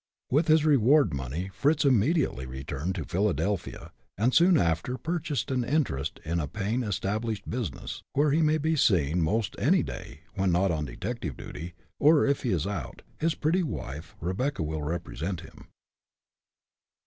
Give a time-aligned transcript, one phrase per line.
[0.31, 6.19] With his reward money, Fritz immediately returned to Philadelphia, and soon after purchased an interest
[6.25, 10.71] in a paying established business, where he may be seen 'most any day, when not
[10.71, 15.67] on detective duty, or if he is out, his pretty wife Rebecca will represent him.